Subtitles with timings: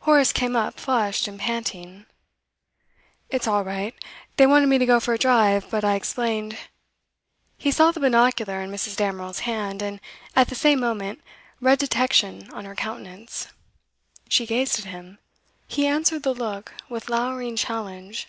[0.00, 2.04] Horace came up flushed and panting.
[3.30, 3.94] 'It's all right.
[4.36, 6.58] They wanted me to go for a drive, but I explained'
[7.64, 8.96] He saw the binocular in Mrs.
[8.96, 9.98] Damerel's hand, and
[10.34, 11.22] at the same moment
[11.58, 13.46] read detection on her countenance.
[14.28, 15.18] She gazed at him;
[15.66, 18.28] he answered the look with lowering challenge.